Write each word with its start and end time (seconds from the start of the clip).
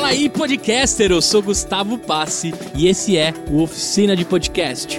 aí, 0.00 0.28
podcaster! 0.30 1.10
Eu 1.10 1.20
sou 1.20 1.42
Gustavo 1.42 1.98
Passe 1.98 2.50
e 2.74 2.86
esse 2.86 3.16
é 3.16 3.34
o 3.50 3.60
Oficina 3.60 4.16
de 4.16 4.24
Podcast. 4.24 4.98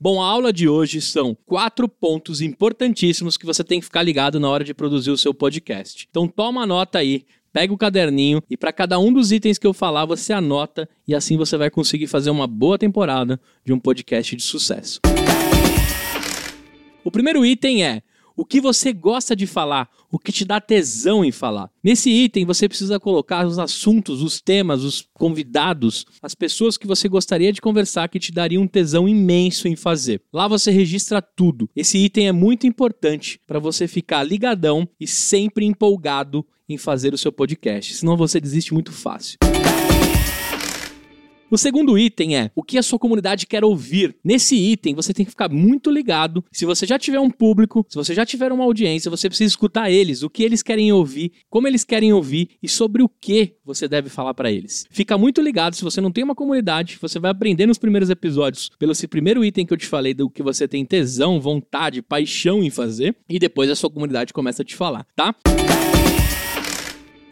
Bom, 0.00 0.20
a 0.20 0.26
aula 0.26 0.52
de 0.52 0.68
hoje 0.68 1.00
são 1.00 1.36
quatro 1.46 1.88
pontos 1.88 2.40
importantíssimos 2.40 3.36
que 3.36 3.46
você 3.46 3.62
tem 3.62 3.78
que 3.78 3.86
ficar 3.86 4.02
ligado 4.02 4.40
na 4.40 4.48
hora 4.48 4.64
de 4.64 4.74
produzir 4.74 5.12
o 5.12 5.16
seu 5.16 5.32
podcast. 5.32 6.08
Então 6.10 6.26
toma 6.26 6.66
nota 6.66 6.98
aí, 6.98 7.24
pega 7.52 7.72
o 7.72 7.78
caderninho 7.78 8.42
e 8.50 8.56
para 8.56 8.72
cada 8.72 8.98
um 8.98 9.12
dos 9.12 9.30
itens 9.30 9.58
que 9.58 9.66
eu 9.66 9.72
falar 9.72 10.04
você 10.04 10.32
anota 10.32 10.88
e 11.06 11.14
assim 11.14 11.36
você 11.36 11.56
vai 11.56 11.70
conseguir 11.70 12.08
fazer 12.08 12.30
uma 12.30 12.48
boa 12.48 12.76
temporada 12.76 13.40
de 13.64 13.72
um 13.72 13.78
podcast 13.78 14.34
de 14.34 14.42
sucesso. 14.42 15.00
O 17.04 17.10
primeiro 17.10 17.46
item 17.46 17.84
é 17.84 18.02
o 18.38 18.44
que 18.44 18.60
você 18.60 18.92
gosta 18.92 19.34
de 19.34 19.48
falar, 19.48 19.90
o 20.12 20.16
que 20.16 20.30
te 20.30 20.44
dá 20.44 20.60
tesão 20.60 21.24
em 21.24 21.32
falar. 21.32 21.68
Nesse 21.82 22.08
item, 22.08 22.46
você 22.46 22.68
precisa 22.68 23.00
colocar 23.00 23.44
os 23.44 23.58
assuntos, 23.58 24.22
os 24.22 24.40
temas, 24.40 24.84
os 24.84 25.04
convidados, 25.12 26.06
as 26.22 26.36
pessoas 26.36 26.78
que 26.78 26.86
você 26.86 27.08
gostaria 27.08 27.52
de 27.52 27.60
conversar 27.60 28.08
que 28.08 28.20
te 28.20 28.30
dariam 28.30 28.62
um 28.62 28.68
tesão 28.68 29.08
imenso 29.08 29.66
em 29.66 29.74
fazer. 29.74 30.22
Lá 30.32 30.46
você 30.46 30.70
registra 30.70 31.20
tudo. 31.20 31.68
Esse 31.74 31.98
item 31.98 32.28
é 32.28 32.32
muito 32.32 32.64
importante 32.64 33.40
para 33.44 33.58
você 33.58 33.88
ficar 33.88 34.22
ligadão 34.22 34.88
e 35.00 35.06
sempre 35.08 35.66
empolgado 35.66 36.46
em 36.68 36.78
fazer 36.78 37.12
o 37.12 37.18
seu 37.18 37.32
podcast, 37.32 37.94
senão 37.94 38.16
você 38.16 38.40
desiste 38.40 38.72
muito 38.72 38.92
fácil. 38.92 39.36
O 41.50 41.56
segundo 41.56 41.98
item 41.98 42.36
é 42.36 42.50
o 42.54 42.62
que 42.62 42.76
a 42.76 42.82
sua 42.82 42.98
comunidade 42.98 43.46
quer 43.46 43.64
ouvir. 43.64 44.14
Nesse 44.22 44.54
item, 44.54 44.94
você 44.94 45.14
tem 45.14 45.24
que 45.24 45.30
ficar 45.30 45.48
muito 45.48 45.90
ligado. 45.90 46.44
Se 46.52 46.66
você 46.66 46.84
já 46.84 46.98
tiver 46.98 47.18
um 47.20 47.30
público, 47.30 47.86
se 47.88 47.96
você 47.96 48.14
já 48.14 48.26
tiver 48.26 48.52
uma 48.52 48.64
audiência, 48.64 49.10
você 49.10 49.30
precisa 49.30 49.48
escutar 49.48 49.90
eles, 49.90 50.22
o 50.22 50.28
que 50.28 50.42
eles 50.42 50.62
querem 50.62 50.92
ouvir, 50.92 51.32
como 51.48 51.66
eles 51.66 51.84
querem 51.84 52.12
ouvir 52.12 52.50
e 52.62 52.68
sobre 52.68 53.02
o 53.02 53.08
que 53.08 53.54
você 53.64 53.88
deve 53.88 54.10
falar 54.10 54.34
para 54.34 54.52
eles. 54.52 54.84
Fica 54.90 55.16
muito 55.16 55.40
ligado. 55.40 55.74
Se 55.74 55.82
você 55.82 56.02
não 56.02 56.12
tem 56.12 56.22
uma 56.22 56.34
comunidade, 56.34 56.98
você 57.00 57.18
vai 57.18 57.30
aprender 57.30 57.64
nos 57.64 57.78
primeiros 57.78 58.10
episódios 58.10 58.70
pelo 58.78 58.92
esse 58.92 59.08
primeiro 59.08 59.42
item 59.42 59.64
que 59.64 59.72
eu 59.72 59.78
te 59.78 59.86
falei 59.86 60.12
do 60.12 60.28
que 60.28 60.42
você 60.42 60.68
tem 60.68 60.84
tesão, 60.84 61.40
vontade, 61.40 62.02
paixão 62.02 62.62
em 62.62 62.68
fazer 62.68 63.16
e 63.26 63.38
depois 63.38 63.70
a 63.70 63.74
sua 63.74 63.90
comunidade 63.90 64.34
começa 64.34 64.60
a 64.60 64.64
te 64.64 64.76
falar, 64.76 65.06
tá? 65.16 65.34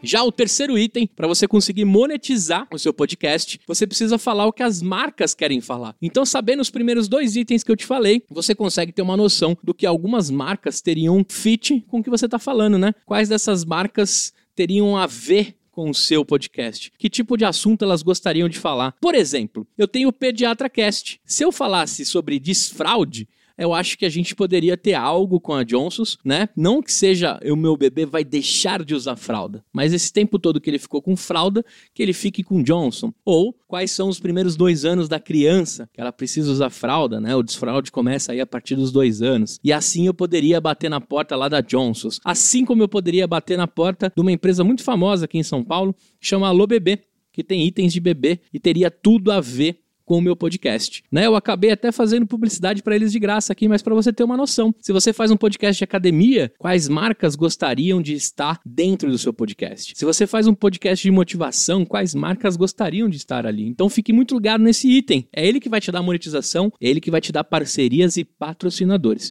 Já 0.03 0.23
o 0.23 0.31
terceiro 0.31 0.79
item, 0.79 1.07
para 1.07 1.27
você 1.27 1.49
conseguir 1.49 1.85
monetizar 1.85 2.67
o 2.73 2.79
seu 2.79 2.93
podcast, 2.93 3.61
você 3.67 3.87
precisa 3.87 4.19
falar 4.19 4.47
o 4.47 4.53
que 4.53 4.63
as 4.63 4.83
marcas 4.83 5.35
querem 5.35 5.61
falar. 5.61 5.97
Então, 6.01 6.25
sabendo 6.25 6.61
os 6.61 6.71
primeiros 6.71 7.09
dois 7.09 7.35
itens 7.37 7.65
que 7.65 7.73
eu 7.73 7.77
te 7.77 7.87
falei, 7.87 8.23
você 8.31 8.55
consegue 8.55 8.93
ter 8.93 9.03
uma 9.03 9.17
noção 9.17 9.57
do 9.63 9.75
que 9.75 9.87
algumas 9.87 10.31
marcas 10.31 10.81
teriam 10.81 11.25
fit 11.29 11.85
com 11.89 11.99
o 11.99 12.03
que 12.03 12.11
você 12.11 12.27
está 12.27 12.39
falando, 12.39 12.79
né? 12.79 12.95
Quais 13.05 13.29
dessas 13.29 13.65
marcas 13.65 14.33
teriam 14.55 14.97
a 14.97 15.07
ver 15.07 15.57
com 15.71 15.91
o 15.91 15.95
seu 15.95 16.25
podcast? 16.25 16.93
Que 16.99 17.11
tipo 17.11 17.37
de 17.37 17.45
assunto 17.45 17.85
elas 17.85 18.03
gostariam 18.03 18.49
de 18.49 18.59
falar? 18.59 18.95
Por 19.01 19.15
exemplo, 19.15 19.67
eu 19.77 19.89
tenho 19.89 20.09
o 20.09 20.13
Pediatra 20.13 20.71
Cast. 20.71 21.21
Se 21.25 21.45
eu 21.45 21.51
falasse 21.51 22.05
sobre 22.05 22.39
desfraude, 22.39 23.29
eu 23.59 23.73
acho 23.73 23.97
que 23.97 24.05
a 24.05 24.09
gente 24.09 24.35
poderia 24.35 24.77
ter 24.77 24.95
algo 24.95 25.41
com 25.41 25.55
a 25.55 25.65
Johnson's, 25.65 26.19
né? 26.25 26.49
Não 26.57 26.83
que 26.83 26.93
seja 26.93 27.41
o 27.45 27.57
meu 27.57 27.77
bebê 27.77 28.05
vai 28.05 28.25
deixar 28.25 28.85
de 28.85 28.95
usar 28.95 29.17
fralda, 29.17 29.65
mas 29.73 29.93
esse 29.93 30.13
tempo 30.13 30.39
todo 30.39 30.61
que 30.61 30.69
ele 30.69 30.79
ficou 30.79 31.01
com 31.01 31.17
fralda, 31.17 31.65
que 31.95 32.03
ele 32.03 32.13
fique 32.13 32.43
com 32.43 32.63
Johnson. 32.63 33.13
Ou 33.25 33.55
quais 33.67 33.91
são 33.91 34.09
os 34.09 34.21
primeiros 34.21 34.57
dois 34.57 34.85
anos 34.85 35.09
da 35.09 35.19
criança, 35.19 35.89
que 35.93 36.01
ela 36.01 36.13
precisa 36.13 36.51
usar 36.51 36.71
fralda, 36.71 37.21
né? 37.21 37.35
O 37.35 37.43
desfraude 37.43 37.91
começa 37.91 38.33
aí 38.33 38.41
a 38.41 38.47
partir 38.47 38.77
dos 38.77 38.93
dois 38.93 39.23
anos. 39.23 39.59
E 39.63 39.73
assim 39.73 40.07
eu 40.07 40.15
poderia 40.15 40.61
bater 40.61 40.89
na 40.89 41.01
porta 41.01 41.35
lá 41.37 41.49
da 41.49 41.61
Johnson's. 41.61 42.21
Assim 42.25 42.65
como 42.65 42.83
eu 42.83 42.89
poderia 42.89 43.27
bater 43.27 43.57
na 43.57 43.67
porta 43.67 44.13
de 44.15 44.21
uma 44.21 44.33
empresa 44.33 44.63
muito 44.63 44.83
famosa 44.83 45.25
aqui 45.25 45.39
em 45.39 45.43
São 45.43 45.65
Paulo, 45.65 45.95
que 46.21 46.27
chama 46.27 46.49
Alô 46.49 46.67
Bebê, 46.67 47.01
que 47.33 47.45
tem 47.45 47.67
itens 47.67 47.93
de 47.93 48.01
bebê 48.01 48.41
e 48.53 48.59
teria 48.59 48.91
tudo 48.91 49.31
a 49.31 49.41
ver 49.41 49.81
com 50.07 50.17
o 50.17 50.23
meu 50.23 50.35
podcast. 50.35 51.05
Né? 51.13 51.27
Eu 51.27 51.35
acabei 51.35 51.73
até 51.73 51.93
fazendo 51.93 52.27
publicidade 52.27 52.83
para 52.83 52.97
eles 52.97 53.13
de 53.13 53.19
graça 53.19 53.53
aqui, 53.53 53.69
mas 53.69 53.83
para 53.83 53.95
você 53.95 54.13
ter 54.13 54.25
uma 54.25 54.37
noção. 54.37 54.75
Se 54.81 54.93
você 54.93 55.13
faz 55.13 55.31
um 55.31 55.37
podcast 55.37 55.77
de 55.77 55.85
academia, 55.85 56.51
quais 56.59 56.89
marcas 56.89 57.35
gostariam 57.35 58.01
de 58.01 58.15
estar 58.15 58.61
dentro 58.65 59.11
do 59.11 59.19
seu 59.19 59.33
podcast? 59.33 59.93
Se 59.95 60.05
você 60.05 60.27
faz 60.27 60.47
um 60.47 60.55
podcast 60.55 61.03
de 61.03 61.11
motivação, 61.11 61.85
quais 61.85 62.15
marcas 62.15 62.57
gostariam 62.57 63.09
de 63.09 63.17
estar 63.17 63.45
ali? 63.45 63.67
Então 63.67 63.91
fique 63.91 64.13
muito 64.13 64.37
ligado 64.37 64.63
nesse 64.63 64.89
item. 64.89 65.29
É 65.33 65.47
ele 65.47 65.61
que 65.61 65.69
vai 65.69 65.81
te 65.81 65.91
dar 65.91 66.03
monetização, 66.03 66.73
é 66.81 66.89
ele 66.89 67.01
que 67.01 67.11
vai 67.11 67.21
te 67.21 67.33
dar 67.33 67.45
parcerias 67.45 68.17
e 68.17 68.25
patrocinadores. 68.25 69.29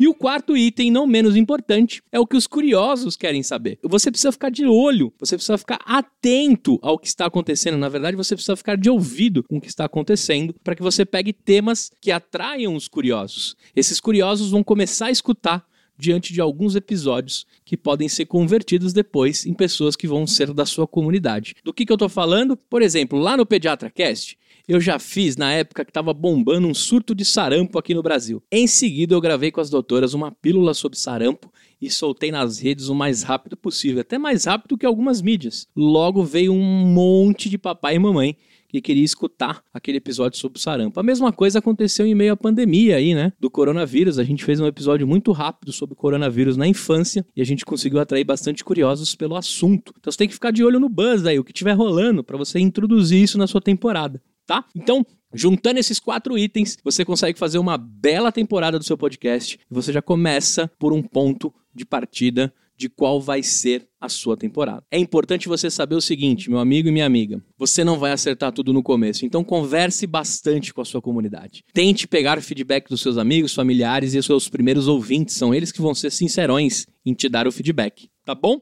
E 0.00 0.08
o 0.08 0.14
quarto 0.14 0.56
item, 0.56 0.90
não 0.90 1.06
menos 1.06 1.36
importante, 1.36 2.02
é 2.10 2.18
o 2.18 2.26
que 2.26 2.34
os 2.34 2.46
curiosos 2.46 3.18
querem 3.18 3.42
saber. 3.42 3.78
Você 3.82 4.10
precisa 4.10 4.32
ficar 4.32 4.50
de 4.50 4.64
olho, 4.64 5.12
você 5.20 5.36
precisa 5.36 5.58
ficar 5.58 5.78
atento 5.84 6.78
ao 6.80 6.98
que 6.98 7.06
está 7.06 7.26
acontecendo. 7.26 7.76
Na 7.76 7.90
verdade, 7.90 8.16
você 8.16 8.34
precisa 8.34 8.56
ficar 8.56 8.78
de 8.78 8.88
ouvido 8.88 9.44
com 9.44 9.58
o 9.58 9.60
que 9.60 9.68
está 9.68 9.84
acontecendo 9.84 10.54
para 10.64 10.74
que 10.74 10.82
você 10.82 11.04
pegue 11.04 11.34
temas 11.34 11.92
que 12.00 12.10
atraiam 12.10 12.74
os 12.74 12.88
curiosos. 12.88 13.54
Esses 13.76 14.00
curiosos 14.00 14.50
vão 14.50 14.64
começar 14.64 15.08
a 15.08 15.10
escutar 15.10 15.66
diante 15.98 16.32
de 16.32 16.40
alguns 16.40 16.74
episódios 16.74 17.46
que 17.62 17.76
podem 17.76 18.08
ser 18.08 18.24
convertidos 18.24 18.94
depois 18.94 19.44
em 19.44 19.52
pessoas 19.52 19.94
que 19.94 20.08
vão 20.08 20.26
ser 20.26 20.54
da 20.54 20.64
sua 20.64 20.86
comunidade. 20.86 21.54
Do 21.62 21.74
que, 21.74 21.84
que 21.84 21.92
eu 21.92 21.96
estou 21.96 22.08
falando? 22.08 22.56
Por 22.56 22.80
exemplo, 22.80 23.18
lá 23.18 23.36
no 23.36 23.44
Pediatra 23.44 23.90
Cast, 23.90 24.38
eu 24.66 24.80
já 24.80 24.98
fiz 24.98 25.36
na 25.36 25.52
época 25.52 25.84
que 25.84 25.90
estava 25.90 26.12
bombando 26.12 26.66
um 26.68 26.74
surto 26.74 27.14
de 27.14 27.24
sarampo 27.24 27.78
aqui 27.78 27.94
no 27.94 28.02
Brasil. 28.02 28.42
Em 28.50 28.66
seguida, 28.66 29.14
eu 29.14 29.20
gravei 29.20 29.50
com 29.50 29.60
as 29.60 29.70
doutoras 29.70 30.14
uma 30.14 30.30
pílula 30.30 30.74
sobre 30.74 30.98
sarampo 30.98 31.52
e 31.80 31.90
soltei 31.90 32.30
nas 32.30 32.58
redes 32.58 32.88
o 32.88 32.94
mais 32.94 33.22
rápido 33.22 33.56
possível, 33.56 34.00
até 34.00 34.18
mais 34.18 34.44
rápido 34.44 34.76
que 34.76 34.84
algumas 34.84 35.22
mídias. 35.22 35.66
Logo 35.74 36.22
veio 36.22 36.52
um 36.52 36.86
monte 36.86 37.48
de 37.48 37.56
papai 37.56 37.96
e 37.96 37.98
mamãe 37.98 38.36
que 38.70 38.80
queria 38.80 39.04
escutar 39.04 39.62
aquele 39.74 39.98
episódio 39.98 40.38
sobre 40.38 40.60
sarampo. 40.60 41.00
A 41.00 41.02
mesma 41.02 41.32
coisa 41.32 41.58
aconteceu 41.58 42.06
em 42.06 42.14
meio 42.14 42.32
à 42.32 42.36
pandemia 42.36 42.96
aí, 42.96 43.14
né? 43.14 43.32
Do 43.40 43.50
coronavírus. 43.50 44.18
A 44.18 44.22
gente 44.22 44.44
fez 44.44 44.60
um 44.60 44.66
episódio 44.66 45.06
muito 45.06 45.32
rápido 45.32 45.72
sobre 45.72 45.96
coronavírus 45.96 46.56
na 46.56 46.68
infância 46.68 47.26
e 47.34 47.42
a 47.42 47.44
gente 47.44 47.64
conseguiu 47.64 47.98
atrair 47.98 48.22
bastante 48.22 48.62
curiosos 48.62 49.16
pelo 49.16 49.34
assunto. 49.34 49.92
Então 49.98 50.12
você 50.12 50.18
tem 50.18 50.28
que 50.28 50.34
ficar 50.34 50.52
de 50.52 50.62
olho 50.62 50.78
no 50.78 50.88
buzz 50.88 51.26
aí, 51.26 51.38
o 51.38 51.42
que 51.42 51.50
estiver 51.50 51.72
rolando, 51.72 52.22
para 52.22 52.36
você 52.36 52.60
introduzir 52.60 53.20
isso 53.20 53.36
na 53.36 53.48
sua 53.48 53.60
temporada 53.60 54.22
tá? 54.50 54.64
Então, 54.74 55.06
Juntando 55.32 55.78
esses 55.78 56.00
quatro 56.00 56.36
itens, 56.36 56.76
você 56.82 57.04
consegue 57.04 57.38
fazer 57.38 57.58
uma 57.58 57.78
bela 57.78 58.32
temporada 58.32 58.80
do 58.80 58.84
seu 58.84 58.98
podcast 58.98 59.56
e 59.70 59.72
você 59.72 59.92
já 59.92 60.02
começa 60.02 60.68
por 60.76 60.92
um 60.92 61.00
ponto 61.00 61.54
de 61.72 61.84
partida 61.84 62.52
de 62.76 62.88
qual 62.88 63.20
vai 63.20 63.40
ser 63.40 63.86
a 64.00 64.08
sua 64.08 64.36
temporada. 64.36 64.82
É 64.90 64.98
importante 64.98 65.46
você 65.46 65.70
saber 65.70 65.94
o 65.94 66.00
seguinte, 66.00 66.50
meu 66.50 66.58
amigo 66.58 66.88
e 66.88 66.90
minha 66.90 67.06
amiga: 67.06 67.40
você 67.56 67.84
não 67.84 67.96
vai 67.96 68.10
acertar 68.10 68.50
tudo 68.50 68.72
no 68.72 68.82
começo, 68.82 69.24
então 69.24 69.44
converse 69.44 70.04
bastante 70.04 70.74
com 70.74 70.80
a 70.80 70.84
sua 70.84 71.00
comunidade. 71.00 71.62
Tente 71.72 72.08
pegar 72.08 72.42
feedback 72.42 72.88
dos 72.88 73.00
seus 73.00 73.16
amigos, 73.16 73.54
familiares 73.54 74.14
e 74.14 74.22
seus 74.24 74.48
primeiros 74.48 74.88
ouvintes, 74.88 75.36
são 75.36 75.54
eles 75.54 75.70
que 75.70 75.80
vão 75.80 75.94
ser 75.94 76.10
sincerões 76.10 76.86
em 77.06 77.14
te 77.14 77.28
dar 77.28 77.46
o 77.46 77.52
feedback, 77.52 78.08
tá 78.24 78.34
bom? 78.34 78.60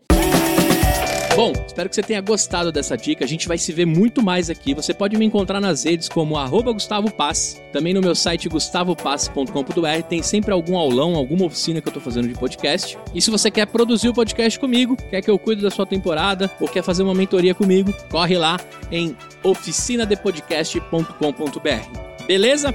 Bom, 1.34 1.52
espero 1.66 1.88
que 1.88 1.94
você 1.94 2.02
tenha 2.02 2.20
gostado 2.20 2.72
dessa 2.72 2.96
dica. 2.96 3.24
A 3.24 3.28
gente 3.28 3.46
vai 3.46 3.56
se 3.56 3.72
ver 3.72 3.84
muito 3.84 4.22
mais 4.22 4.50
aqui. 4.50 4.74
Você 4.74 4.92
pode 4.92 5.16
me 5.16 5.24
encontrar 5.24 5.60
nas 5.60 5.84
redes 5.84 6.08
como 6.08 6.36
Gustavo 6.72 7.12
Pass. 7.12 7.62
Também 7.72 7.94
no 7.94 8.00
meu 8.00 8.14
site 8.14 8.48
gustavopass.com.br 8.48 10.02
tem 10.08 10.22
sempre 10.22 10.52
algum 10.52 10.76
aulão, 10.76 11.14
alguma 11.14 11.46
oficina 11.46 11.80
que 11.80 11.88
eu 11.88 11.92
tô 11.92 12.00
fazendo 12.00 12.26
de 12.26 12.34
podcast. 12.34 12.98
E 13.14 13.22
se 13.22 13.30
você 13.30 13.50
quer 13.50 13.66
produzir 13.66 14.08
o 14.08 14.14
podcast 14.14 14.58
comigo, 14.58 14.96
quer 14.96 15.22
que 15.22 15.30
eu 15.30 15.38
cuide 15.38 15.62
da 15.62 15.70
sua 15.70 15.86
temporada 15.86 16.50
ou 16.60 16.66
quer 16.66 16.82
fazer 16.82 17.04
uma 17.04 17.14
mentoria 17.14 17.54
comigo, 17.54 17.94
corre 18.10 18.36
lá 18.36 18.58
em 18.90 19.16
oficinadepodcast.com.br. 19.44 22.24
Beleza? 22.26 22.74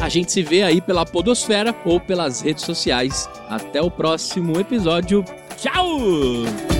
A 0.00 0.08
gente 0.08 0.30
se 0.30 0.42
vê 0.42 0.62
aí 0.62 0.80
pela 0.80 1.04
Podosfera 1.04 1.74
ou 1.84 2.00
pelas 2.00 2.40
redes 2.40 2.64
sociais. 2.64 3.28
Até 3.48 3.82
o 3.82 3.90
próximo 3.90 4.58
episódio. 4.58 5.24
Tchau! 5.58 6.77